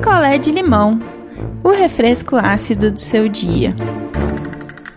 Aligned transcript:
picolé 0.00 0.38
de 0.38 0.50
limão, 0.50 0.98
o 1.62 1.68
refresco 1.68 2.34
ácido 2.34 2.90
do 2.90 2.98
seu 2.98 3.28
dia. 3.28 3.76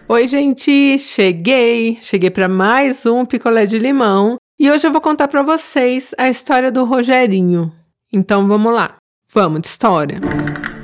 Oi, 0.07 0.27
gente, 0.27 0.97
cheguei, 0.97 1.97
cheguei 1.99 2.29
para 2.29 2.47
mais 2.47 3.05
um 3.05 3.25
picolé 3.25 3.65
de 3.65 3.77
limão 3.77 4.37
e 4.57 4.71
hoje 4.71 4.87
eu 4.87 4.93
vou 4.93 5.01
contar 5.01 5.27
para 5.27 5.41
vocês 5.41 6.15
a 6.17 6.29
história 6.29 6.71
do 6.71 6.85
Rogerinho. 6.85 7.69
Então 8.13 8.47
vamos 8.47 8.73
lá, 8.73 8.95
vamos 9.27 9.63
de 9.63 9.67
história. 9.67 10.21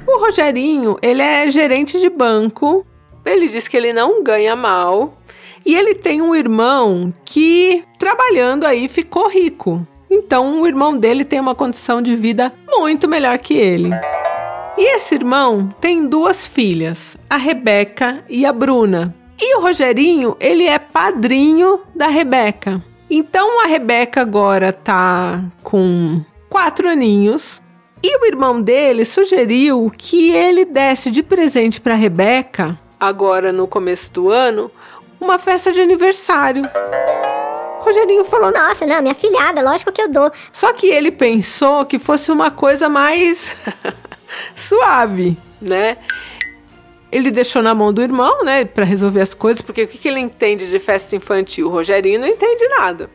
O 0.06 0.20
Rogerinho, 0.20 0.98
ele 1.02 1.22
é 1.22 1.50
gerente 1.50 1.98
de 1.98 2.10
banco. 2.10 2.86
Ele 3.26 3.48
diz 3.48 3.70
que 3.70 3.78
ele 3.78 3.94
não 3.94 4.22
ganha 4.22 4.54
mal 4.54 5.18
e 5.66 5.74
ele 5.74 5.96
tem 5.96 6.22
um 6.22 6.36
irmão 6.36 7.14
que 7.24 7.86
trabalhando 7.98 8.66
aí 8.66 8.90
ficou 8.90 9.30
rico. 9.30 9.88
Então 10.10 10.62
o 10.62 10.68
irmão 10.68 10.98
dele 10.98 11.24
tem 11.24 11.40
uma 11.40 11.54
condição 11.54 12.02
de 12.02 12.16
vida 12.16 12.54
muito 12.68 13.08
melhor 13.08 13.38
que 13.38 13.54
ele. 13.54 13.92
E 14.78 14.96
esse 14.96 15.16
irmão 15.16 15.68
tem 15.80 16.08
duas 16.08 16.48
filhas, 16.48 17.18
a 17.30 17.38
Rebeca 17.38 18.24
e 18.30 18.46
a 18.46 18.54
Bruna. 18.54 19.14
E 19.40 19.58
o 19.58 19.62
Rogerinho, 19.62 20.36
ele 20.40 20.66
é 20.66 20.80
padrinho 20.80 21.82
da 21.96 22.08
Rebeca. 22.08 22.84
Então 23.10 23.64
a 23.64 23.68
Rebeca 23.68 24.22
agora 24.22 24.72
tá 24.72 25.44
com 25.64 26.22
quatro 26.50 26.90
aninhos. 26.90 27.62
E 28.02 28.18
o 28.18 28.26
irmão 28.26 28.62
dele 28.62 29.04
sugeriu 29.04 29.92
que 29.98 30.32
ele 30.32 30.64
desse 30.64 31.12
de 31.12 31.22
presente 31.22 31.82
para 31.82 31.96
Rebeca, 31.96 32.80
agora 33.00 33.52
no 33.52 33.68
começo 33.68 34.10
do 34.12 34.30
ano, 34.30 34.72
uma 35.20 35.38
festa 35.38 35.72
de 35.72 35.82
aniversário. 35.82 36.64
Rogerinho 37.80 38.26
falou: 38.26 38.52
Nossa, 38.52 38.86
não, 38.86 39.02
minha 39.02 39.16
filhada, 39.16 39.62
lógico 39.62 39.92
que 39.92 40.02
eu 40.02 40.10
dou. 40.10 40.32
Só 40.52 40.74
que 40.74 40.88
ele 40.88 41.12
pensou 41.12 41.86
que 41.86 42.00
fosse 42.00 42.32
uma 42.32 42.52
coisa 42.52 42.90
mais 42.90 43.56
suave, 44.56 45.38
né? 45.62 45.98
Ele 47.12 47.32
deixou 47.32 47.62
na 47.62 47.74
mão 47.74 47.92
do 47.92 48.04
irmão, 48.04 48.44
né, 48.44 48.66
para 48.66 48.86
resolver 48.86 49.22
as 49.22 49.34
coisas, 49.34 49.64
porque 49.64 49.84
o 49.84 49.88
que, 49.88 49.98
que 49.98 50.08
ele 50.08 50.20
entende 50.20 50.70
de 50.70 50.80
festa 50.80 51.16
infantil? 51.16 51.68
O 51.68 51.72
Rogerinho 51.72 52.20
não 52.20 52.28
entende 52.28 52.68
nada. 52.68 53.10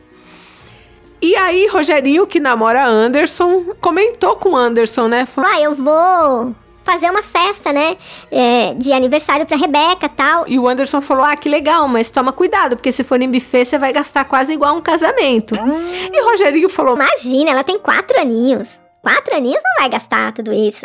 E 1.21 1.33
aí, 1.37 1.65
Rogerinho, 1.67 2.27
que 2.27 2.41
namora 2.41 2.85
Anderson, 2.85 3.67
comentou 3.79 4.35
com 4.35 4.55
Anderson, 4.55 5.07
né? 5.07 5.25
Falou: 5.25 5.49
Ah, 5.49 5.61
eu 5.61 5.73
vou 5.73 6.55
fazer 6.85 7.09
uma 7.09 7.23
festa, 7.23 7.73
né? 7.73 7.97
É, 8.31 8.73
de 8.75 8.93
aniversário 8.93 9.45
pra 9.45 9.57
Rebeca 9.57 10.07
tal. 10.07 10.45
E 10.47 10.57
o 10.57 10.67
Anderson 10.67 11.01
falou: 11.01 11.25
Ah, 11.25 11.35
que 11.35 11.49
legal, 11.49 11.87
mas 11.87 12.11
toma 12.11 12.31
cuidado, 12.31 12.77
porque 12.77 12.91
se 12.91 13.03
for 13.03 13.19
em 13.19 13.29
buffet, 13.29 13.65
você 13.65 13.77
vai 13.77 13.91
gastar 13.91 14.23
quase 14.25 14.53
igual 14.53 14.77
um 14.77 14.81
casamento. 14.81 15.55
E 15.55 16.23
Rogerinho 16.23 16.69
falou: 16.69 16.95
Imagina, 16.95 17.51
ela 17.51 17.63
tem 17.63 17.79
quatro 17.79 18.17
aninhos. 18.19 18.79
Quatro 19.01 19.35
aninhos 19.35 19.61
não 19.63 19.83
vai 19.83 19.89
gastar 19.89 20.31
tudo 20.31 20.53
isso. 20.53 20.81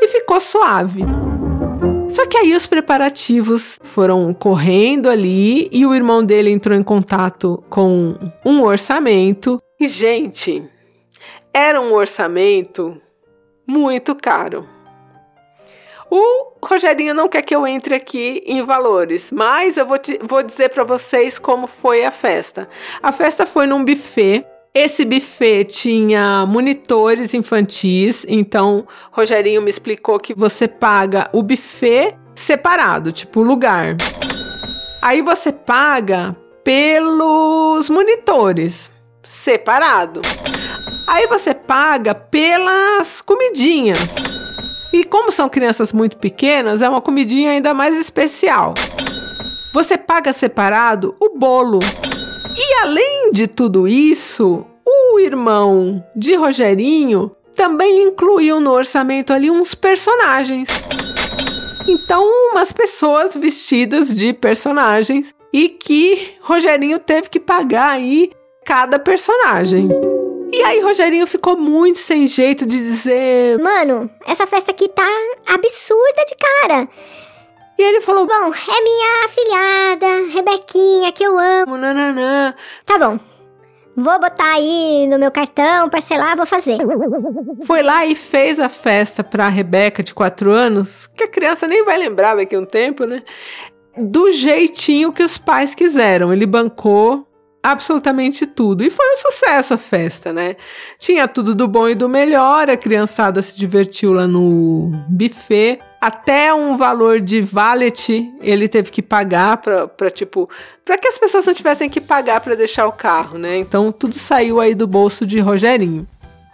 E 0.00 0.08
ficou 0.08 0.40
suave. 0.40 1.02
Só 2.10 2.26
que 2.26 2.36
aí 2.36 2.54
os 2.54 2.66
preparativos 2.66 3.78
foram 3.82 4.32
correndo 4.32 5.08
ali 5.08 5.68
e 5.72 5.84
o 5.84 5.94
irmão 5.94 6.22
dele 6.22 6.50
entrou 6.50 6.76
em 6.76 6.82
contato 6.82 7.64
com 7.68 8.14
um 8.44 8.62
orçamento. 8.62 9.60
E, 9.80 9.88
gente, 9.88 10.62
era 11.52 11.80
um 11.80 11.92
orçamento 11.92 13.00
muito 13.66 14.14
caro. 14.14 14.73
O 16.10 16.52
Rogerinho 16.62 17.14
não 17.14 17.28
quer 17.28 17.42
que 17.42 17.54
eu 17.54 17.66
entre 17.66 17.94
aqui 17.94 18.42
em 18.46 18.62
valores, 18.64 19.30
mas 19.30 19.76
eu 19.76 19.86
vou, 19.86 19.98
te, 19.98 20.18
vou 20.22 20.42
dizer 20.42 20.70
para 20.70 20.84
vocês 20.84 21.38
como 21.38 21.66
foi 21.66 22.04
a 22.04 22.10
festa. 22.10 22.68
A 23.02 23.12
festa 23.12 23.46
foi 23.46 23.66
num 23.66 23.84
buffet 23.84 24.44
esse 24.76 25.04
buffet 25.04 25.66
tinha 25.66 26.44
monitores 26.46 27.32
infantis, 27.32 28.26
então 28.28 28.88
Rogerinho 29.12 29.62
me 29.62 29.70
explicou 29.70 30.18
que 30.18 30.34
você 30.34 30.66
paga 30.66 31.28
o 31.32 31.44
buffet 31.44 32.16
separado, 32.34 33.12
tipo 33.12 33.40
lugar. 33.40 33.96
Aí 35.00 35.22
você 35.22 35.52
paga 35.52 36.34
pelos 36.64 37.88
monitores, 37.88 38.90
separado. 39.22 40.22
Aí 41.06 41.28
você 41.28 41.54
paga 41.54 42.12
pelas 42.12 43.22
comidinhas. 43.22 44.16
E 44.92 45.04
como 45.04 45.32
são 45.32 45.48
crianças 45.48 45.92
muito 45.92 46.16
pequenas, 46.16 46.82
é 46.82 46.88
uma 46.88 47.00
comidinha 47.00 47.50
ainda 47.50 47.74
mais 47.74 47.96
especial. 47.96 48.74
Você 49.72 49.98
paga 49.98 50.32
separado 50.32 51.16
o 51.18 51.36
bolo. 51.36 51.80
E 52.56 52.74
além 52.82 53.32
de 53.32 53.46
tudo 53.46 53.88
isso, 53.88 54.64
o 54.86 55.18
irmão 55.18 56.04
de 56.14 56.34
Rogerinho 56.34 57.34
também 57.56 58.04
incluiu 58.04 58.60
no 58.60 58.70
orçamento 58.70 59.32
ali 59.32 59.50
uns 59.50 59.74
personagens. 59.74 60.68
Então, 61.88 62.24
umas 62.52 62.72
pessoas 62.72 63.34
vestidas 63.34 64.14
de 64.14 64.32
personagens 64.32 65.34
e 65.52 65.68
que 65.68 66.34
Rogerinho 66.40 66.98
teve 66.98 67.28
que 67.28 67.40
pagar 67.40 67.90
aí 67.90 68.30
cada 68.64 68.98
personagem. 68.98 69.88
E 70.52 70.62
aí 70.62 70.80
Rogerinho 70.80 71.26
ficou 71.26 71.56
muito 71.56 71.98
sem 71.98 72.26
jeito 72.26 72.64
de 72.64 72.78
dizer: 72.78 73.58
"Mano, 73.58 74.10
essa 74.26 74.46
festa 74.46 74.70
aqui 74.70 74.88
tá 74.88 75.06
absurda 75.46 76.24
de 76.26 76.36
cara". 76.36 76.88
E 77.78 77.82
ele 77.82 78.00
falou: 78.00 78.26
Bom, 78.26 78.32
é 78.52 78.82
minha 78.82 79.24
afilhada, 79.26 80.32
Rebequinha, 80.32 81.12
que 81.12 81.24
eu 81.24 81.38
amo. 81.38 81.76
Nananã. 81.76 82.54
Tá 82.86 82.98
bom. 82.98 83.18
Vou 83.96 84.18
botar 84.18 84.54
aí 84.54 85.06
no 85.08 85.18
meu 85.20 85.30
cartão, 85.30 85.88
parcelar, 85.88 86.36
vou 86.36 86.46
fazer. 86.46 86.78
Foi 87.64 87.80
lá 87.80 88.04
e 88.04 88.16
fez 88.16 88.58
a 88.58 88.68
festa 88.68 89.22
pra 89.22 89.48
Rebeca 89.48 90.02
de 90.02 90.12
4 90.12 90.50
anos, 90.50 91.06
que 91.06 91.22
a 91.22 91.28
criança 91.28 91.68
nem 91.68 91.84
vai 91.84 91.96
lembrar 91.96 92.34
daqui 92.34 92.56
a 92.56 92.60
um 92.60 92.66
tempo, 92.66 93.04
né? 93.04 93.22
Do 93.96 94.32
jeitinho 94.32 95.12
que 95.12 95.22
os 95.22 95.38
pais 95.38 95.76
quiseram. 95.76 96.32
Ele 96.32 96.44
bancou 96.44 97.24
absolutamente 97.64 98.46
tudo. 98.46 98.84
E 98.84 98.90
foi 98.90 99.06
um 99.12 99.16
sucesso 99.16 99.72
a 99.72 99.78
festa, 99.78 100.34
né? 100.34 100.54
Tinha 100.98 101.26
tudo 101.26 101.54
do 101.54 101.66
bom 101.66 101.88
e 101.88 101.94
do 101.94 102.10
melhor, 102.10 102.68
a 102.68 102.76
criançada 102.76 103.40
se 103.40 103.56
divertiu 103.56 104.12
lá 104.12 104.28
no 104.28 104.92
buffet 105.08 105.80
até 105.98 106.52
um 106.52 106.76
valor 106.76 107.18
de 107.18 107.40
valet 107.40 108.30
ele 108.42 108.68
teve 108.68 108.90
que 108.90 109.00
pagar 109.00 109.56
para 109.56 110.10
tipo 110.10 110.50
para 110.84 110.98
que 110.98 111.08
as 111.08 111.16
pessoas 111.16 111.46
não 111.46 111.54
tivessem 111.54 111.88
que 111.88 111.98
pagar 111.98 112.42
para 112.42 112.54
deixar 112.54 112.86
o 112.86 112.92
carro, 112.92 113.38
né? 113.38 113.56
Então 113.56 113.90
tudo 113.90 114.14
saiu 114.18 114.60
aí 114.60 114.74
do 114.74 114.86
bolso 114.86 115.24
de 115.24 115.40
Rogerinho. 115.40 116.06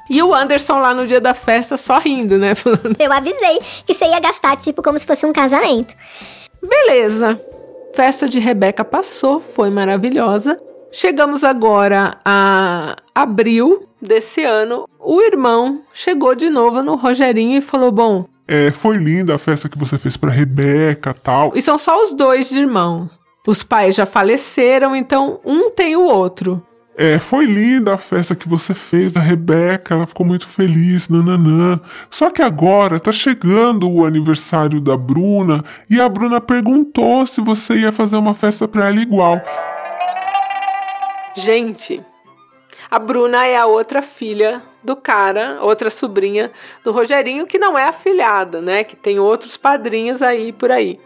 E 0.08 0.22
o 0.22 0.32
Anderson 0.32 0.78
lá 0.78 0.94
no 0.94 1.04
dia 1.04 1.20
da 1.20 1.34
festa 1.34 1.76
só 1.76 1.98
rindo, 1.98 2.38
né? 2.38 2.52
Eu 2.96 3.12
avisei 3.12 3.58
que 3.84 3.92
você 3.92 4.04
ia 4.04 4.20
gastar 4.20 4.56
tipo 4.56 4.82
como 4.82 4.96
se 4.96 5.06
fosse 5.06 5.26
um 5.26 5.32
casamento. 5.32 5.92
Beleza. 6.62 7.40
Festa 7.92 8.28
de 8.28 8.38
Rebeca 8.38 8.84
passou, 8.84 9.40
foi 9.40 9.68
maravilhosa. 9.68 10.56
Chegamos 10.92 11.44
agora 11.44 12.18
a 12.24 12.96
abril 13.14 13.88
desse 14.02 14.42
ano. 14.42 14.88
O 14.98 15.22
irmão 15.22 15.82
chegou 15.92 16.34
de 16.34 16.50
novo 16.50 16.82
no 16.82 16.96
Rogerinho 16.96 17.58
e 17.58 17.60
falou: 17.60 17.92
Bom, 17.92 18.26
é, 18.46 18.72
foi 18.72 18.96
linda 18.96 19.36
a 19.36 19.38
festa 19.38 19.68
que 19.68 19.78
você 19.78 19.96
fez 19.96 20.16
para 20.16 20.30
Rebeca 20.30 21.14
tal. 21.14 21.52
E 21.54 21.62
são 21.62 21.78
só 21.78 22.02
os 22.02 22.12
dois 22.12 22.48
de 22.48 22.58
irmãos. 22.58 23.18
Os 23.46 23.62
pais 23.62 23.94
já 23.94 24.04
faleceram, 24.04 24.94
então 24.96 25.40
um 25.44 25.70
tem 25.70 25.94
o 25.94 26.04
outro. 26.04 26.60
É, 26.96 27.18
foi 27.18 27.46
linda 27.46 27.94
a 27.94 27.96
festa 27.96 28.34
que 28.34 28.48
você 28.48 28.74
fez 28.74 29.14
da 29.14 29.20
Rebeca, 29.20 29.94
ela 29.94 30.06
ficou 30.06 30.26
muito 30.26 30.46
feliz, 30.46 31.08
nananã. 31.08 31.80
Só 32.10 32.28
que 32.28 32.42
agora 32.42 33.00
tá 33.00 33.12
chegando 33.12 33.88
o 33.88 34.04
aniversário 34.04 34.80
da 34.80 34.96
Bruna 34.96 35.64
e 35.88 36.00
a 36.00 36.08
Bruna 36.08 36.40
perguntou 36.40 37.24
se 37.24 37.40
você 37.40 37.78
ia 37.78 37.92
fazer 37.92 38.16
uma 38.16 38.34
festa 38.34 38.68
para 38.68 38.88
ela 38.88 39.00
igual. 39.00 39.40
Gente, 41.36 42.02
a 42.90 42.98
Bruna 42.98 43.46
é 43.46 43.56
a 43.56 43.66
outra 43.66 44.02
filha 44.02 44.62
do 44.82 44.96
cara, 44.96 45.58
outra 45.62 45.90
sobrinha 45.90 46.50
do 46.82 46.90
Rogerinho, 46.90 47.46
que 47.46 47.58
não 47.58 47.78
é 47.78 47.84
afilhada, 47.84 48.60
né? 48.60 48.82
Que 48.82 48.96
tem 48.96 49.18
outros 49.20 49.56
padrinhos 49.56 50.20
aí 50.20 50.52
por 50.52 50.72
aí. 50.72 50.98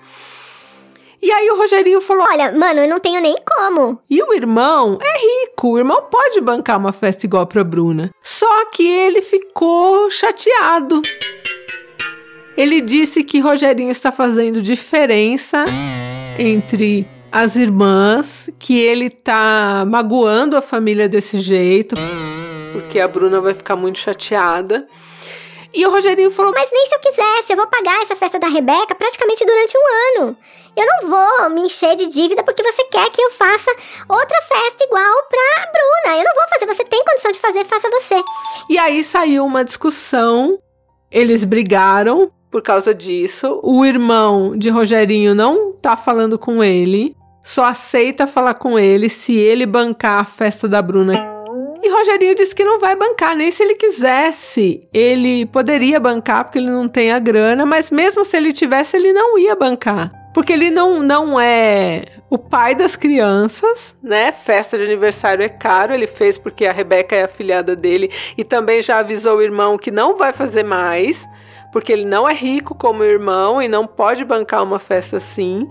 E 1.20 1.30
aí 1.30 1.50
o 1.50 1.56
Rogerinho 1.56 2.00
falou: 2.00 2.26
Olha, 2.28 2.52
mano, 2.52 2.80
eu 2.80 2.88
não 2.88 3.00
tenho 3.00 3.20
nem 3.20 3.36
como. 3.46 3.98
E 4.08 4.22
o 4.22 4.32
irmão 4.32 4.98
é 5.00 5.44
rico, 5.44 5.72
o 5.72 5.78
irmão 5.78 6.02
pode 6.10 6.40
bancar 6.40 6.78
uma 6.78 6.92
festa 6.92 7.26
igual 7.26 7.46
pra 7.46 7.64
Bruna. 7.64 8.10
Só 8.22 8.66
que 8.66 8.86
ele 8.86 9.22
ficou 9.22 10.10
chateado. 10.10 11.02
Ele 12.56 12.80
disse 12.80 13.24
que 13.24 13.40
Rogerinho 13.40 13.90
está 13.90 14.12
fazendo 14.12 14.62
diferença 14.62 15.64
entre 16.38 17.06
as 17.34 17.56
irmãs, 17.56 18.48
que 18.58 18.78
ele 18.78 19.10
tá 19.10 19.84
magoando 19.86 20.56
a 20.56 20.62
família 20.62 21.08
desse 21.08 21.40
jeito 21.40 21.96
porque 22.74 22.98
a 22.98 23.06
Bruna 23.06 23.40
vai 23.40 23.54
ficar 23.54 23.76
muito 23.76 24.00
chateada. 24.00 24.86
E 25.72 25.86
o 25.86 25.90
Rogerinho 25.90 26.30
falou: 26.30 26.52
Mas 26.54 26.70
nem 26.72 26.86
se 26.86 26.94
eu 26.94 27.00
quisesse, 27.00 27.52
eu 27.52 27.56
vou 27.56 27.66
pagar 27.68 28.02
essa 28.02 28.16
festa 28.16 28.38
da 28.38 28.48
Rebeca 28.48 28.94
praticamente 28.94 29.44
durante 29.44 29.76
um 29.76 30.22
ano. 30.22 30.36
Eu 30.76 30.86
não 30.86 31.08
vou 31.08 31.50
me 31.50 31.62
encher 31.62 31.94
de 31.94 32.06
dívida 32.06 32.42
porque 32.42 32.62
você 32.62 32.84
quer 32.84 33.08
que 33.10 33.20
eu 33.20 33.30
faça 33.30 33.70
outra 34.08 34.42
festa 34.42 34.84
igual 34.84 35.14
pra 35.28 35.72
Bruna. 35.72 36.18
Eu 36.18 36.24
não 36.24 36.34
vou 36.34 36.48
fazer, 36.48 36.66
você 36.66 36.84
tem 36.84 37.04
condição 37.04 37.30
de 37.30 37.38
fazer, 37.38 37.64
faça 37.64 37.88
você. 37.90 38.22
E 38.68 38.78
aí 38.78 39.02
saiu 39.04 39.44
uma 39.44 39.64
discussão 39.64 40.58
Eles 41.10 41.44
brigaram 41.44 42.30
por 42.50 42.62
causa 42.62 42.94
disso. 42.94 43.60
O 43.62 43.84
irmão 43.84 44.56
de 44.56 44.68
Rogerinho 44.68 45.34
não 45.34 45.72
tá 45.72 45.96
falando 45.96 46.38
com 46.38 46.62
ele, 46.62 47.16
só 47.44 47.66
aceita 47.66 48.26
falar 48.26 48.54
com 48.54 48.78
ele 48.78 49.10
se 49.10 49.36
ele 49.36 49.66
bancar 49.66 50.20
a 50.20 50.24
festa 50.24 50.66
da 50.66 50.80
Bruna. 50.80 51.12
E 51.82 51.88
Rogerinho 51.90 52.34
disse 52.34 52.54
que 52.54 52.64
não 52.64 52.80
vai 52.80 52.96
bancar, 52.96 53.36
nem 53.36 53.50
se 53.50 53.62
ele 53.62 53.74
quisesse. 53.74 54.88
Ele 54.92 55.44
poderia 55.44 56.00
bancar 56.00 56.44
porque 56.44 56.58
ele 56.58 56.70
não 56.70 56.88
tem 56.88 57.12
a 57.12 57.18
grana, 57.18 57.66
mas 57.66 57.90
mesmo 57.90 58.24
se 58.24 58.38
ele 58.38 58.54
tivesse, 58.54 58.96
ele 58.96 59.12
não 59.12 59.38
ia 59.38 59.54
bancar. 59.54 60.10
Porque 60.32 60.54
ele 60.54 60.70
não, 60.70 61.02
não 61.02 61.38
é 61.38 62.06
o 62.30 62.38
pai 62.38 62.74
das 62.74 62.96
crianças, 62.96 63.94
né? 64.02 64.32
Festa 64.32 64.78
de 64.78 64.84
aniversário 64.84 65.44
é 65.44 65.48
caro, 65.48 65.92
ele 65.92 66.06
fez 66.06 66.38
porque 66.38 66.64
a 66.64 66.72
Rebeca 66.72 67.14
é 67.14 67.24
a 67.24 67.28
filhada 67.28 67.76
dele 67.76 68.10
e 68.36 68.42
também 68.42 68.80
já 68.80 68.98
avisou 69.00 69.36
o 69.36 69.42
irmão 69.42 69.76
que 69.76 69.90
não 69.90 70.16
vai 70.16 70.32
fazer 70.32 70.62
mais 70.64 71.22
porque 71.74 71.92
ele 71.92 72.04
não 72.04 72.28
é 72.28 72.32
rico 72.32 72.72
como 72.72 73.02
o 73.02 73.04
irmão 73.04 73.60
e 73.60 73.66
não 73.66 73.84
pode 73.84 74.24
bancar 74.24 74.62
uma 74.62 74.78
festa 74.78 75.16
assim. 75.16 75.68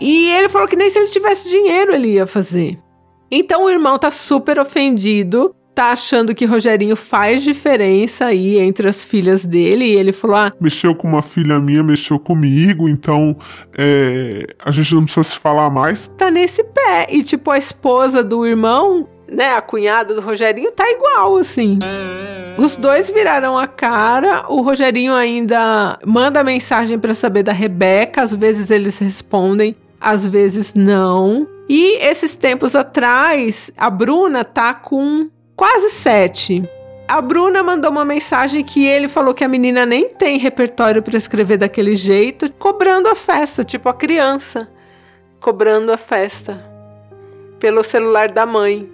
E 0.00 0.30
ele 0.30 0.48
falou 0.48 0.66
que 0.66 0.76
nem 0.76 0.90
se 0.90 0.98
ele 0.98 1.08
tivesse 1.08 1.48
dinheiro 1.48 1.92
ele 1.92 2.14
ia 2.14 2.26
fazer. 2.26 2.78
Então 3.30 3.64
o 3.64 3.70
irmão 3.70 3.98
tá 3.98 4.10
super 4.10 4.58
ofendido, 4.58 5.54
tá 5.74 5.92
achando 5.92 6.34
que 6.34 6.44
Rogerinho 6.44 6.96
faz 6.96 7.42
diferença 7.42 8.26
aí 8.26 8.58
entre 8.58 8.88
as 8.88 9.04
filhas 9.04 9.44
dele. 9.44 9.84
E 9.84 9.96
ele 9.96 10.12
falou: 10.12 10.36
ah, 10.36 10.52
Mexeu 10.60 10.94
com 10.94 11.06
uma 11.06 11.22
filha 11.22 11.60
minha, 11.60 11.82
mexeu 11.82 12.18
comigo, 12.18 12.88
então 12.88 13.36
é, 13.78 14.46
a 14.64 14.70
gente 14.70 14.94
não 14.94 15.04
precisa 15.04 15.24
se 15.24 15.38
falar 15.38 15.70
mais. 15.70 16.08
Tá 16.16 16.30
nesse 16.30 16.64
pé. 16.64 17.06
E 17.08 17.22
tipo, 17.22 17.50
a 17.50 17.58
esposa 17.58 18.24
do 18.24 18.44
irmão, 18.44 19.08
né, 19.30 19.54
a 19.54 19.62
cunhada 19.62 20.14
do 20.14 20.20
Rogerinho, 20.20 20.72
tá 20.72 20.90
igual 20.90 21.36
assim. 21.36 21.78
Os 22.58 22.76
dois 22.76 23.08
viraram 23.10 23.56
a 23.56 23.66
cara. 23.66 24.44
O 24.48 24.60
Rogerinho 24.60 25.14
ainda 25.14 25.98
manda 26.04 26.44
mensagem 26.44 26.98
para 26.98 27.14
saber 27.14 27.42
da 27.42 27.52
Rebeca. 27.52 28.22
Às 28.22 28.34
vezes 28.34 28.70
eles 28.70 28.98
respondem, 28.98 29.74
às 30.00 30.26
vezes 30.26 30.74
não. 30.74 31.46
E 31.68 31.98
esses 31.98 32.34
tempos 32.34 32.74
atrás, 32.74 33.70
a 33.76 33.90
Bruna 33.90 34.44
tá 34.44 34.72
com 34.74 35.28
quase 35.54 35.90
sete. 35.90 36.68
A 37.06 37.20
Bruna 37.20 37.62
mandou 37.62 37.90
uma 37.90 38.04
mensagem 38.04 38.64
que 38.64 38.86
ele 38.86 39.08
falou 39.08 39.34
que 39.34 39.44
a 39.44 39.48
menina 39.48 39.84
nem 39.84 40.08
tem 40.08 40.38
repertório 40.38 41.02
para 41.02 41.16
escrever 41.16 41.58
daquele 41.58 41.94
jeito, 41.94 42.50
cobrando 42.52 43.08
a 43.08 43.14
festa, 43.14 43.64
tipo 43.64 43.88
a 43.88 43.94
criança 43.94 44.68
cobrando 45.40 45.90
a 45.90 45.96
festa 45.96 46.62
pelo 47.58 47.82
celular 47.82 48.30
da 48.30 48.44
mãe. 48.44 48.88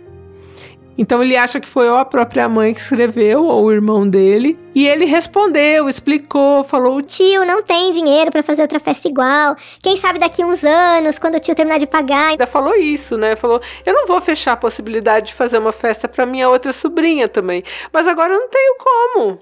Então 0.98 1.22
ele 1.22 1.37
acha 1.37 1.60
que 1.60 1.69
foi 1.69 1.88
ou 1.88 1.96
a 1.96 2.04
própria 2.04 2.48
mãe 2.48 2.72
que 2.72 2.81
escreveu 2.81 3.44
ou 3.44 3.64
o 3.64 3.72
irmão 3.72 4.08
dele. 4.08 4.58
E 4.75 4.87
ele 4.87 5.04
respondeu, 5.04 5.88
explicou, 5.88 6.64
falou: 6.64 6.96
O 6.96 7.02
tio 7.02 7.44
não 7.44 7.62
tem 7.62 7.90
dinheiro 7.90 8.31
para 8.31 8.43
fazer 8.43 8.62
outra 8.62 8.81
festa 8.81 9.08
igual. 9.08 9.54
Quem 9.82 9.96
sabe 9.96 10.19
daqui 10.19 10.44
uns 10.44 10.64
anos, 10.64 11.19
quando 11.19 11.37
o 11.37 11.40
tio 11.40 11.54
terminar 11.54 11.78
de 11.78 11.87
pagar. 11.87 12.31
Ainda 12.31 12.46
falou 12.46 12.75
isso, 12.75 13.16
né? 13.16 13.37
Falou: 13.37 13.60
Eu 13.84 13.93
não 13.93 14.06
vou 14.06 14.20
fechar 14.20 14.52
a 14.52 14.56
possibilidade 14.56 15.26
de 15.28 15.34
fazer 15.34 15.58
uma 15.58 15.72
festa 15.72 16.08
para 16.08 16.25
minha 16.25 16.48
outra 16.48 16.72
sobrinha 16.72 17.28
também. 17.28 17.62
Mas 17.92 18.06
agora 18.06 18.32
eu 18.32 18.40
não 18.40 18.49
tenho 18.49 18.75
como. 18.78 19.38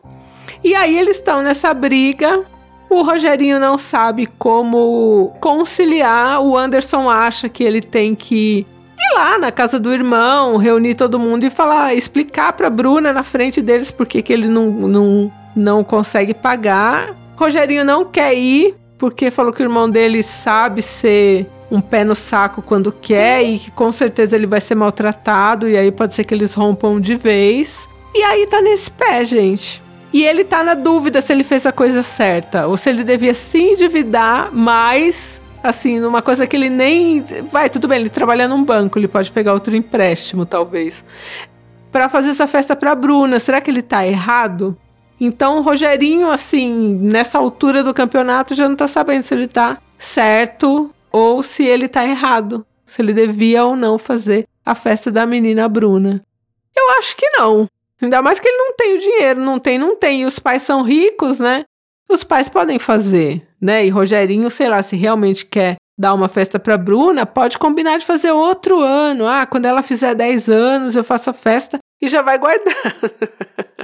E 0.62 0.74
aí 0.74 0.98
eles 0.98 1.16
estão 1.16 1.42
nessa 1.42 1.72
briga. 1.72 2.44
O 2.88 3.02
Rogerinho 3.02 3.58
não 3.58 3.76
sabe 3.76 4.26
como 4.26 5.34
conciliar. 5.40 6.40
O 6.40 6.56
Anderson 6.56 7.08
acha 7.10 7.48
que 7.48 7.64
ele 7.64 7.80
tem 7.80 8.14
que 8.14 8.66
lá 9.14 9.38
na 9.38 9.52
casa 9.52 9.78
do 9.78 9.92
irmão, 9.92 10.56
reunir 10.56 10.94
todo 10.94 11.18
mundo 11.18 11.44
e 11.44 11.50
falar, 11.50 11.94
explicar 11.94 12.52
pra 12.52 12.68
Bruna 12.68 13.12
na 13.12 13.22
frente 13.22 13.62
deles 13.62 13.90
porque 13.90 14.22
que 14.22 14.32
ele 14.32 14.48
não, 14.48 14.70
não, 14.70 15.32
não 15.54 15.84
consegue 15.84 16.34
pagar. 16.34 17.14
Rogerinho 17.36 17.84
não 17.84 18.04
quer 18.04 18.34
ir 18.34 18.74
porque 18.98 19.30
falou 19.30 19.52
que 19.52 19.62
o 19.62 19.64
irmão 19.64 19.88
dele 19.88 20.22
sabe 20.22 20.82
ser 20.82 21.46
um 21.70 21.80
pé 21.80 22.04
no 22.04 22.14
saco 22.14 22.62
quando 22.62 22.92
quer 22.92 23.42
e 23.42 23.58
que 23.58 23.70
com 23.70 23.90
certeza 23.90 24.36
ele 24.36 24.46
vai 24.46 24.60
ser 24.60 24.74
maltratado 24.74 25.68
e 25.68 25.76
aí 25.76 25.90
pode 25.90 26.14
ser 26.14 26.24
que 26.24 26.34
eles 26.34 26.54
rompam 26.54 27.00
de 27.00 27.16
vez. 27.16 27.88
E 28.14 28.22
aí 28.22 28.46
tá 28.46 28.60
nesse 28.62 28.90
pé, 28.90 29.24
gente. 29.24 29.82
E 30.12 30.24
ele 30.24 30.44
tá 30.44 30.62
na 30.62 30.74
dúvida 30.74 31.20
se 31.20 31.32
ele 31.32 31.42
fez 31.42 31.66
a 31.66 31.72
coisa 31.72 32.02
certa 32.02 32.68
ou 32.68 32.76
se 32.76 32.88
ele 32.88 33.02
devia 33.02 33.34
se 33.34 33.58
endividar 33.58 34.52
mais 34.52 35.42
assim, 35.64 35.98
numa 35.98 36.20
coisa 36.20 36.46
que 36.46 36.54
ele 36.54 36.68
nem. 36.68 37.24
Vai, 37.50 37.70
tudo 37.70 37.88
bem, 37.88 38.00
ele 38.00 38.10
trabalha 38.10 38.46
num 38.46 38.62
banco, 38.62 38.98
ele 38.98 39.08
pode 39.08 39.30
pegar 39.30 39.54
outro 39.54 39.74
empréstimo, 39.74 40.44
talvez. 40.44 40.94
Para 41.90 42.08
fazer 42.10 42.28
essa 42.28 42.46
festa 42.46 42.76
pra 42.76 42.94
Bruna, 42.94 43.40
será 43.40 43.60
que 43.60 43.70
ele 43.70 43.80
tá 43.80 44.06
errado? 44.06 44.76
Então 45.18 45.58
o 45.58 45.62
Rogerinho, 45.62 46.30
assim, 46.30 46.98
nessa 47.00 47.38
altura 47.38 47.82
do 47.82 47.94
campeonato, 47.94 48.54
já 48.54 48.68
não 48.68 48.76
tá 48.76 48.86
sabendo 48.86 49.22
se 49.22 49.32
ele 49.32 49.48
tá 49.48 49.78
certo 49.98 50.90
ou 51.10 51.42
se 51.42 51.64
ele 51.64 51.88
tá 51.88 52.04
errado. 52.04 52.66
Se 52.84 53.00
ele 53.00 53.14
devia 53.14 53.64
ou 53.64 53.74
não 53.74 53.96
fazer 53.96 54.46
a 54.66 54.74
festa 54.74 55.10
da 55.10 55.24
menina 55.24 55.66
Bruna. 55.68 56.20
Eu 56.76 56.98
acho 56.98 57.16
que 57.16 57.28
não. 57.30 57.68
Ainda 58.02 58.20
mais 58.20 58.38
que 58.38 58.48
ele 58.48 58.58
não 58.58 58.74
tem 58.76 58.96
o 58.96 59.00
dinheiro, 59.00 59.40
não 59.40 59.58
tem, 59.58 59.78
não 59.78 59.96
tem. 59.96 60.22
E 60.22 60.26
os 60.26 60.38
pais 60.38 60.62
são 60.62 60.82
ricos, 60.82 61.38
né? 61.38 61.64
Os 62.14 62.24
pais 62.24 62.48
podem 62.48 62.78
fazer 62.78 63.42
né? 63.64 63.86
E 63.86 63.88
Rogerinho, 63.88 64.50
sei 64.50 64.68
lá, 64.68 64.82
se 64.82 64.94
realmente 64.94 65.46
quer 65.46 65.76
dar 65.98 66.12
uma 66.12 66.28
festa 66.28 66.58
para 66.58 66.76
Bruna, 66.76 67.24
pode 67.24 67.56
combinar 67.56 67.96
de 67.98 68.04
fazer 68.04 68.30
outro 68.30 68.78
ano. 68.80 69.26
Ah, 69.26 69.46
quando 69.46 69.64
ela 69.64 69.82
fizer 69.82 70.14
10 70.14 70.50
anos, 70.50 70.94
eu 70.94 71.02
faço 71.02 71.30
a 71.30 71.32
festa 71.32 71.78
e 72.02 72.06
já 72.06 72.20
vai 72.20 72.38
guardando. 72.38 73.10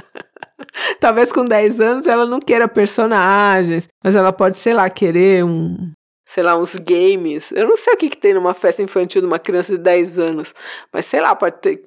Talvez 1.01 1.31
com 1.31 1.43
10 1.43 1.81
anos 1.81 2.07
ela 2.07 2.27
não 2.27 2.39
queira 2.39 2.67
personagens, 2.67 3.87
mas 4.03 4.13
ela 4.13 4.31
pode, 4.31 4.59
sei 4.59 4.73
lá, 4.75 4.87
querer 4.87 5.43
um, 5.43 5.91
sei 6.27 6.43
lá, 6.43 6.55
uns 6.55 6.75
games. 6.75 7.51
Eu 7.51 7.67
não 7.67 7.77
sei 7.77 7.93
o 7.93 7.97
que, 7.97 8.09
que 8.09 8.17
tem 8.17 8.35
numa 8.35 8.53
festa 8.53 8.83
infantil 8.83 9.21
de 9.21 9.27
uma 9.27 9.39
criança 9.39 9.75
de 9.75 9.81
10 9.81 10.19
anos, 10.19 10.53
mas 10.93 11.07
sei 11.07 11.21
lá, 11.21 11.35
pode 11.35 11.59
ter 11.59 11.81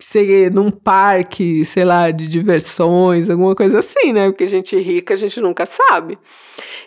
ser 0.00 0.52
num 0.52 0.70
parque, 0.70 1.64
sei 1.64 1.84
lá, 1.84 2.10
de 2.10 2.28
diversões, 2.28 3.30
alguma 3.30 3.54
coisa 3.54 3.78
assim, 3.78 4.12
né? 4.12 4.30
Porque 4.30 4.46
gente 4.46 4.76
rica 4.76 5.14
a 5.14 5.16
gente 5.16 5.40
nunca 5.40 5.66
sabe. 5.66 6.18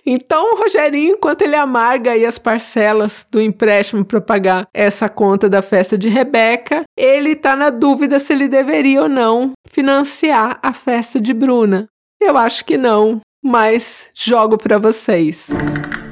Então, 0.05 0.53
o 0.53 0.57
Rogerinho, 0.57 1.15
enquanto 1.15 1.41
ele 1.41 1.55
amarga 1.55 2.11
aí 2.11 2.25
as 2.25 2.37
parcelas 2.37 3.27
do 3.29 3.41
empréstimo 3.41 4.05
para 4.05 4.21
pagar 4.21 4.67
essa 4.73 5.09
conta 5.09 5.49
da 5.49 5.61
festa 5.61 5.97
de 5.97 6.07
Rebeca, 6.07 6.83
ele 6.97 7.35
tá 7.35 7.55
na 7.55 7.69
dúvida 7.69 8.19
se 8.19 8.33
ele 8.33 8.47
deveria 8.47 9.03
ou 9.03 9.09
não 9.09 9.53
financiar 9.67 10.59
a 10.61 10.73
festa 10.73 11.19
de 11.19 11.33
Bruna. 11.33 11.87
Eu 12.21 12.37
acho 12.37 12.65
que 12.65 12.77
não, 12.77 13.21
mas 13.43 14.09
jogo 14.13 14.57
para 14.57 14.77
vocês. 14.77 15.49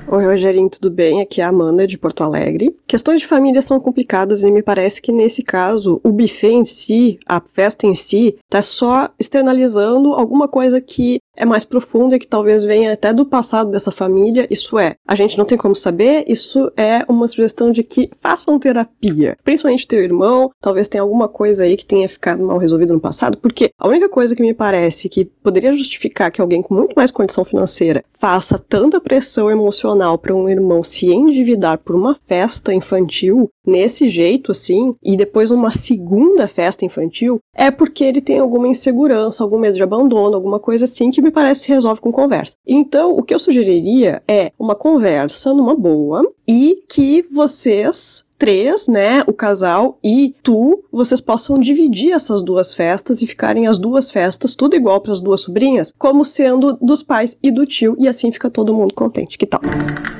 Oi, 0.07 0.23
Rogerinho, 0.23 0.69
tudo 0.69 0.91
bem? 0.91 1.19
Aqui 1.19 1.41
é 1.41 1.43
a 1.43 1.47
Amanda, 1.47 1.87
de 1.87 1.97
Porto 1.97 2.23
Alegre. 2.23 2.75
Questões 2.85 3.21
de 3.21 3.27
família 3.27 3.59
são 3.59 3.79
complicadas 3.79 4.43
e 4.43 4.51
me 4.51 4.61
parece 4.61 5.01
que 5.01 5.11
nesse 5.11 5.41
caso 5.41 5.99
o 6.03 6.11
buffet 6.11 6.51
em 6.51 6.63
si, 6.63 7.17
a 7.25 7.41
festa 7.41 7.87
em 7.87 7.95
si, 7.95 8.37
tá 8.47 8.61
só 8.61 9.09
externalizando 9.19 10.13
alguma 10.13 10.47
coisa 10.47 10.79
que 10.79 11.19
é 11.35 11.45
mais 11.45 11.65
profunda 11.65 12.15
e 12.15 12.19
que 12.19 12.27
talvez 12.27 12.63
venha 12.63 12.93
até 12.93 13.13
do 13.13 13.25
passado 13.25 13.69
dessa 13.69 13.91
família. 13.91 14.47
Isso 14.49 14.77
é, 14.77 14.95
a 15.07 15.15
gente 15.15 15.37
não 15.37 15.45
tem 15.45 15.57
como 15.57 15.75
saber, 15.75 16.25
isso 16.27 16.71
é 16.75 17.03
uma 17.07 17.27
sugestão 17.27 17.71
de 17.71 17.83
que 17.83 18.09
façam 18.19 18.59
terapia. 18.59 19.37
Principalmente 19.43 19.87
teu 19.87 20.01
irmão, 20.01 20.51
talvez 20.61 20.87
tenha 20.87 21.01
alguma 21.01 21.27
coisa 21.27 21.63
aí 21.63 21.75
que 21.77 21.85
tenha 21.85 22.07
ficado 22.07 22.43
mal 22.43 22.57
resolvido 22.57 22.93
no 22.93 22.99
passado, 22.99 23.37
porque 23.37 23.71
a 23.79 23.87
única 23.87 24.09
coisa 24.09 24.35
que 24.35 24.41
me 24.41 24.53
parece 24.53 25.09
que 25.09 25.25
poderia 25.25 25.73
justificar 25.73 26.31
que 26.31 26.41
alguém 26.41 26.61
com 26.61 26.73
muito 26.73 26.93
mais 26.95 27.11
condição 27.11 27.43
financeira 27.43 28.03
faça 28.11 28.57
tanta 28.57 29.01
pressão 29.01 29.49
emocional 29.49 30.17
para 30.17 30.33
um 30.33 30.49
irmão 30.49 30.83
se 30.83 31.11
endividar 31.11 31.77
por 31.79 31.95
uma 31.95 32.15
festa 32.15 32.73
infantil 32.73 33.49
nesse 33.65 34.07
jeito 34.07 34.51
assim, 34.51 34.95
e 35.03 35.17
depois 35.17 35.51
uma 35.51 35.71
segunda 35.71 36.47
festa 36.47 36.85
infantil, 36.85 37.39
é 37.53 37.71
porque 37.71 38.03
ele 38.03 38.21
tem 38.21 38.39
alguma 38.39 38.67
insegurança, 38.67 39.43
algum 39.43 39.57
medo 39.57 39.75
de 39.75 39.83
abandono, 39.83 40.35
alguma 40.35 40.59
coisa 40.59 40.85
assim 40.85 41.09
que 41.09 41.21
me 41.25 41.31
parece 41.31 41.63
se 41.63 41.69
resolve 41.69 42.01
com 42.01 42.11
conversa. 42.11 42.55
Então, 42.65 43.11
o 43.11 43.23
que 43.23 43.33
eu 43.33 43.39
sugeriria 43.39 44.21
é 44.27 44.51
uma 44.57 44.75
conversa 44.75 45.53
numa 45.53 45.75
boa 45.75 46.23
e 46.47 46.83
que 46.87 47.23
vocês 47.23 48.24
três, 48.37 48.87
né, 48.87 49.23
o 49.27 49.33
casal 49.33 49.97
e 50.03 50.33
tu, 50.43 50.83
vocês 50.91 51.21
possam 51.21 51.57
dividir 51.57 52.11
essas 52.11 52.43
duas 52.43 52.73
festas 52.73 53.21
e 53.21 53.27
ficarem 53.27 53.67
as 53.67 53.79
duas 53.79 54.11
festas, 54.11 54.55
tudo 54.55 54.75
igual 54.75 55.01
para 55.01 55.11
as 55.11 55.21
duas 55.21 55.41
sobrinhas, 55.41 55.93
como 55.97 56.25
sendo 56.25 56.77
dos 56.81 57.01
pais 57.01 57.37
e 57.41 57.51
do 57.51 57.65
tio, 57.65 57.95
e 57.99 58.07
assim 58.07 58.31
fica 58.31 58.49
todo 58.49 58.73
mundo 58.73 58.93
contente. 58.93 59.37
Que 59.37 59.45
tal? 59.45 59.61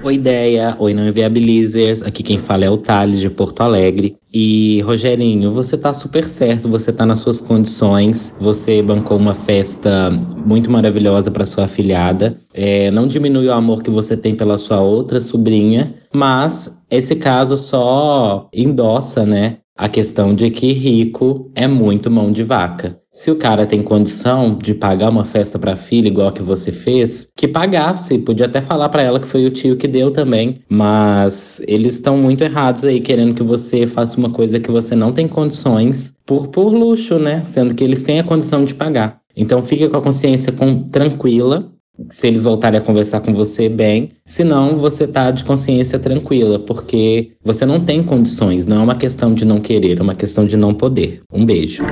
Oi, 0.06 0.14
ideia. 0.14 0.76
Oi, 0.78 0.94
não 0.94 1.08
inviabilizers. 1.08 2.04
Aqui 2.04 2.22
quem 2.22 2.38
fala 2.38 2.64
é 2.64 2.70
o 2.70 2.78
Thales 2.78 3.20
de 3.20 3.28
Porto 3.28 3.62
Alegre. 3.62 4.16
E 4.32 4.82
Rogerinho, 4.82 5.52
você 5.52 5.78
tá 5.78 5.94
super 5.94 6.26
certo, 6.26 6.70
você 6.70 6.94
tá 6.94 7.06
nas 7.06 7.20
suas 7.20 7.42
condições. 7.42 8.36
Você 8.40 8.82
bancou 8.84 9.18
uma 9.18 9.34
festa 9.34 10.12
muito 10.46 10.70
maravilhosa 10.70 11.32
para 11.32 11.46
sua 11.46 11.66
afilhada. 11.66 12.38
É, 12.54 12.92
não 12.92 13.08
diminui 13.08 13.48
o 13.48 13.54
amor 13.54 13.82
que 13.82 13.90
você 13.90 14.16
tem 14.16 14.36
pela 14.36 14.58
sua 14.58 14.80
outra 14.80 15.20
sobrinha, 15.20 15.96
mas 16.16 16.86
esse 16.90 17.16
caso 17.16 17.58
só 17.58 18.50
endossa, 18.54 19.26
né? 19.26 19.58
A 19.78 19.90
questão 19.90 20.34
de 20.34 20.50
que 20.50 20.72
rico 20.72 21.52
é 21.54 21.68
muito 21.68 22.10
mão 22.10 22.32
de 22.32 22.44
vaca. 22.44 22.98
Se 23.14 23.30
o 23.30 23.36
cara 23.36 23.66
tem 23.66 23.82
condição 23.82 24.58
de 24.58 24.74
pagar 24.74 25.10
uma 25.10 25.26
festa 25.26 25.60
pra 25.60 25.76
filha 25.76 26.08
igual 26.08 26.32
que 26.32 26.42
você 26.42 26.72
fez, 26.72 27.30
que 27.36 27.48
pagasse. 27.48 28.20
Podia 28.20 28.46
até 28.46 28.62
falar 28.62 28.90
para 28.90 29.02
ela 29.02 29.20
que 29.20 29.28
foi 29.28 29.46
o 29.46 29.52
tio 29.52 29.76
que 29.76 29.88
deu 29.88 30.12
também. 30.12 30.62
Mas 30.70 31.62
eles 31.68 31.94
estão 31.94 32.18
muito 32.18 32.44
errados 32.44 32.86
aí, 32.86 33.02
querendo 33.02 33.34
que 33.34 33.44
você 33.44 33.86
faça 33.86 34.18
uma 34.18 34.30
coisa 34.30 34.60
que 34.60 34.72
você 34.72 34.96
não 34.96 35.12
tem 35.12 35.28
condições 35.28 36.14
por, 36.26 36.48
por 36.48 36.74
luxo, 36.74 37.20
né? 37.20 37.44
Sendo 37.46 37.76
que 37.76 37.84
eles 37.84 38.02
têm 38.02 38.20
a 38.20 38.24
condição 38.24 38.64
de 38.64 38.74
pagar. 38.74 39.20
Então 39.36 39.62
fique 39.62 39.88
com 39.90 39.98
a 39.98 40.02
consciência 40.02 40.54
com, 40.54 40.84
tranquila. 40.84 41.72
Se 42.10 42.28
eles 42.28 42.44
voltarem 42.44 42.80
a 42.80 42.84
conversar 42.84 43.22
com 43.22 43.34
você, 43.34 43.70
bem. 43.70 44.12
Se 44.26 44.44
não, 44.44 44.78
você 44.78 45.08
tá 45.08 45.32
de 45.32 45.46
consciência 45.46 45.98
tranquila, 45.98 46.60
porque 46.60 47.32
você 47.44 47.66
não 47.66 47.80
tem 47.80 48.04
condições. 48.04 48.66
Não 48.66 48.82
é 48.82 48.84
uma 48.84 48.96
questão 48.96 49.34
de 49.34 49.46
não 49.46 49.60
querer, 49.60 50.00
é 50.00 50.02
uma 50.02 50.16
questão 50.16 50.46
de 50.46 50.58
não 50.58 50.74
poder. 50.74 51.22
Um 51.32 51.46
beijo. 51.46 51.84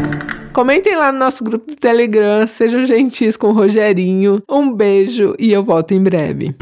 Comentem 0.53 0.95
lá 0.95 1.11
no 1.11 1.19
nosso 1.19 1.43
grupo 1.43 1.71
do 1.71 1.75
Telegram, 1.75 2.45
sejam 2.45 2.85
gentis 2.85 3.35
com 3.35 3.47
o 3.47 3.53
Rogerinho. 3.53 4.43
Um 4.49 4.71
beijo 4.71 5.33
e 5.39 5.51
eu 5.51 5.63
volto 5.63 5.93
em 5.93 6.03
breve. 6.03 6.55